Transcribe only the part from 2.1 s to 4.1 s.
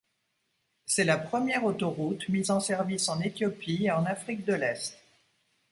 mise en service en Éthiopie et en